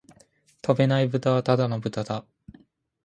[0.63, 2.25] 飛べないブタはただの豚だ